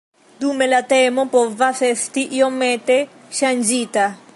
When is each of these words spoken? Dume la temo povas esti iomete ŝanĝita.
Dume 0.43 0.67
la 0.71 0.79
temo 0.93 1.25
povas 1.35 1.83
esti 1.91 2.25
iomete 2.39 3.01
ŝanĝita. 3.43 4.13